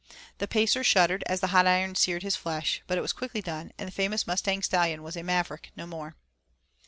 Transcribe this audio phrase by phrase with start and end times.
[0.39, 3.71] The Pacer shuddered as the hot iron seared his flesh, but it was quickly done,
[3.77, 6.15] and the famous Mustang Stallion was a maverick no more.